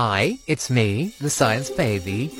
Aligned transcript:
Hi, 0.00 0.38
it's 0.46 0.70
me, 0.70 1.12
the 1.20 1.28
Science 1.28 1.70
Baby, 1.70 2.30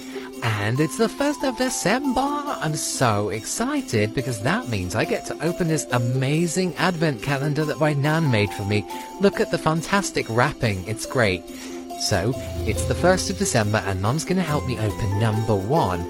and 0.45 0.79
it's 0.79 0.97
the 0.97 1.09
1st 1.09 1.49
of 1.49 1.57
December. 1.57 2.21
I'm 2.21 2.77
so 2.77 3.31
excited 3.31 4.15
because 4.15 4.41
that 4.43 4.69
means 4.69 4.95
I 4.95 5.05
get 5.05 5.27
to 5.27 5.45
open 5.45 5.67
this 5.67 5.85
amazing 5.91 6.77
advent 6.77 7.21
calendar 7.21 7.65
that 7.65 7.81
my 7.81 7.95
nan 7.95 8.31
made 8.31 8.51
for 8.51 8.65
me. 8.65 8.87
Look 9.21 9.41
at 9.41 9.51
the 9.51 9.59
fantastic 9.59 10.27
wrapping, 10.29 10.87
it's 10.87 11.05
great. 11.05 11.43
So, 11.99 12.33
it's 12.59 12.85
the 12.85 12.95
1st 12.95 13.31
of 13.31 13.39
December 13.39 13.79
and 13.87 14.01
Mum's 14.01 14.25
gonna 14.25 14.41
help 14.41 14.65
me 14.65 14.79
open 14.79 15.19
number 15.19 15.57
one. 15.57 16.01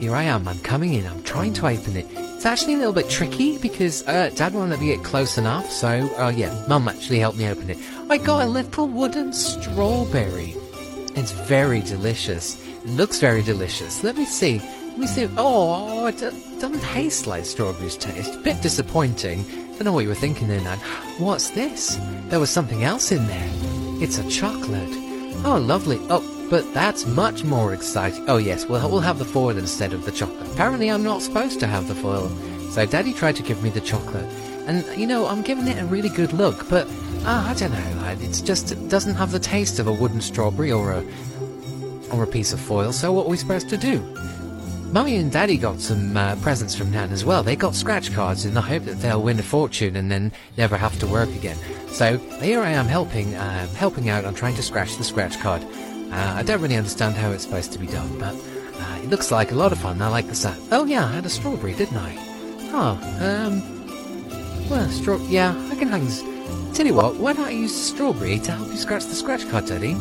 Here 0.00 0.16
I 0.16 0.24
am, 0.24 0.48
I'm 0.48 0.58
coming 0.58 0.94
in, 0.94 1.06
I'm 1.06 1.22
trying 1.22 1.52
to 1.54 1.68
open 1.68 1.96
it. 1.96 2.06
It's 2.10 2.44
actually 2.44 2.74
a 2.74 2.78
little 2.78 2.92
bit 2.92 3.08
tricky 3.08 3.56
because 3.58 4.04
uh, 4.08 4.32
Dad 4.34 4.52
won't 4.52 4.70
let 4.70 4.80
me 4.80 4.88
get 4.88 5.04
close 5.04 5.38
enough, 5.38 5.70
so, 5.70 5.88
uh, 6.18 6.32
yeah, 6.34 6.64
Mum 6.66 6.88
actually 6.88 7.20
helped 7.20 7.38
me 7.38 7.46
open 7.46 7.70
it. 7.70 7.78
I 8.10 8.18
got 8.18 8.42
a 8.42 8.48
little 8.48 8.88
wooden 8.88 9.32
strawberry. 9.32 10.56
It's 11.18 11.32
very 11.32 11.80
delicious. 11.80 12.64
It 12.64 12.86
looks 12.86 13.18
very 13.18 13.42
delicious. 13.42 14.04
Let 14.04 14.16
me 14.16 14.24
see. 14.24 14.60
Let 14.60 14.98
me 14.98 15.06
see. 15.08 15.28
Oh, 15.36 16.06
it 16.06 16.18
doesn't 16.18 16.80
taste 16.80 17.26
like 17.26 17.44
strawberries 17.44 17.96
taste. 17.96 18.36
A 18.36 18.38
bit 18.38 18.62
disappointing. 18.62 19.40
I 19.40 19.70
don't 19.70 19.84
know 19.84 19.92
what 19.92 20.04
you 20.04 20.10
were 20.10 20.14
thinking 20.14 20.46
there, 20.46 20.60
Nan. 20.60 20.78
What's 21.18 21.50
this? 21.50 21.98
There 22.28 22.38
was 22.38 22.50
something 22.50 22.84
else 22.84 23.10
in 23.10 23.26
there. 23.26 23.50
It's 24.00 24.18
a 24.18 24.30
chocolate. 24.30 24.88
Oh, 25.44 25.60
lovely. 25.60 25.98
Oh, 26.08 26.22
but 26.50 26.72
that's 26.72 27.04
much 27.04 27.42
more 27.42 27.74
exciting. 27.74 28.24
Oh, 28.28 28.36
yes, 28.36 28.66
we'll, 28.66 28.88
we'll 28.88 29.00
have 29.00 29.18
the 29.18 29.24
foil 29.24 29.58
instead 29.58 29.92
of 29.92 30.04
the 30.04 30.12
chocolate. 30.12 30.52
Apparently, 30.52 30.88
I'm 30.88 31.02
not 31.02 31.22
supposed 31.22 31.58
to 31.60 31.66
have 31.66 31.88
the 31.88 31.96
foil. 31.96 32.28
So, 32.70 32.86
Daddy 32.86 33.12
tried 33.12 33.34
to 33.36 33.42
give 33.42 33.60
me 33.60 33.70
the 33.70 33.80
chocolate. 33.80 34.24
And, 34.68 34.86
you 34.96 35.06
know, 35.08 35.26
I'm 35.26 35.42
giving 35.42 35.66
it 35.66 35.82
a 35.82 35.86
really 35.86 36.10
good 36.10 36.32
look, 36.32 36.68
but 36.68 36.86
I 37.24 37.54
don't 37.54 37.72
know. 37.72 38.16
It's 38.20 38.40
just, 38.40 38.72
it 38.72 38.88
doesn't 38.88 39.14
have 39.14 39.32
the 39.32 39.38
taste 39.38 39.78
of 39.78 39.86
a 39.86 39.92
wooden 39.92 40.20
strawberry 40.20 40.72
or 40.72 40.92
a, 40.92 41.04
or 42.12 42.22
a 42.22 42.26
piece 42.26 42.52
of 42.52 42.60
foil, 42.60 42.92
so 42.92 43.12
what 43.12 43.26
are 43.26 43.28
we 43.28 43.36
supposed 43.36 43.68
to 43.70 43.76
do? 43.76 44.00
Mummy 44.92 45.16
and 45.16 45.30
Daddy 45.30 45.58
got 45.58 45.80
some 45.80 46.16
uh, 46.16 46.36
presents 46.36 46.74
from 46.74 46.90
Nan 46.90 47.12
as 47.12 47.22
well. 47.22 47.42
They 47.42 47.56
got 47.56 47.74
scratch 47.74 48.12
cards 48.14 48.46
in 48.46 48.54
the 48.54 48.62
hope 48.62 48.84
that 48.84 49.00
they'll 49.00 49.22
win 49.22 49.38
a 49.38 49.42
fortune 49.42 49.96
and 49.96 50.10
then 50.10 50.32
never 50.56 50.78
have 50.78 50.98
to 51.00 51.06
work 51.06 51.28
again. 51.30 51.58
So 51.88 52.16
here 52.40 52.62
I 52.62 52.70
am 52.70 52.86
helping, 52.86 53.34
uh, 53.34 53.66
helping 53.74 54.08
out 54.08 54.24
on 54.24 54.34
trying 54.34 54.54
to 54.54 54.62
scratch 54.62 54.96
the 54.96 55.04
scratch 55.04 55.38
card. 55.40 55.62
Uh, 56.10 56.34
I 56.36 56.42
don't 56.42 56.62
really 56.62 56.76
understand 56.76 57.16
how 57.16 57.32
it's 57.32 57.44
supposed 57.44 57.72
to 57.72 57.78
be 57.78 57.86
done, 57.86 58.18
but 58.18 58.34
uh, 58.34 59.00
it 59.02 59.10
looks 59.10 59.30
like 59.30 59.52
a 59.52 59.54
lot 59.54 59.72
of 59.72 59.78
fun. 59.78 60.00
I 60.00 60.08
like 60.08 60.26
the 60.26 60.34
sound. 60.34 60.66
Oh 60.72 60.86
yeah, 60.86 61.04
I 61.04 61.12
had 61.12 61.26
a 61.26 61.30
strawberry, 61.30 61.74
didn't 61.74 61.98
I? 61.98 62.16
Oh, 62.72 62.98
um, 63.20 64.70
well, 64.70 64.88
straw. 64.88 65.18
Yeah, 65.28 65.54
I 65.70 65.74
can 65.74 65.88
hang 65.88 66.06
this. 66.06 66.22
Tell 66.74 66.86
you 66.86 66.94
what, 66.94 67.16
why 67.16 67.32
I 67.46 67.50
use 67.50 67.74
strawberry 67.74 68.38
to 68.40 68.52
help 68.52 68.68
you 68.68 68.76
scratch 68.76 69.04
the 69.06 69.14
scratch 69.14 69.48
card, 69.50 69.66
Daddy? 69.66 69.92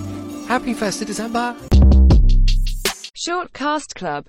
Happy 0.48 0.74
1st 0.74 1.02
of 1.02 1.08
December! 1.08 1.56
Short 3.14 3.52
Cast 3.52 3.96
Club 3.96 4.26